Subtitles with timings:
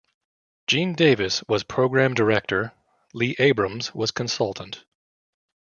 [0.65, 2.71] Gene Davis was Program Director,
[3.13, 4.83] Lee Abrams was consultant.